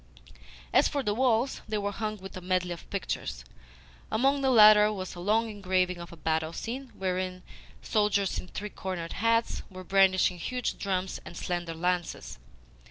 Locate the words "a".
2.35-2.41, 5.13-5.19, 6.11-6.17